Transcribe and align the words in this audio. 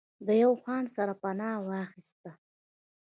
د 0.27 0.29
يو 0.43 0.53
خان 0.63 0.83
سره 0.95 1.13
پناه 1.21 1.57
واخسته 1.69 2.31